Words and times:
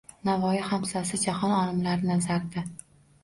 Navoiy 0.27 0.61
Xamsasi‒ 0.69 1.19
jahon 1.25 1.53
olimlari 1.57 2.09
nazarida 2.13 2.65